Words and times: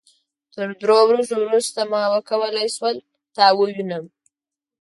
تر 0.53 0.67
دریو 0.81 1.01
ورځو 1.09 1.35
وروسته 1.41 1.79
ما 1.91 2.01
وکولای 2.13 2.67
شو 2.75 2.89
تا 3.35 3.45
ووينم. 3.53 4.05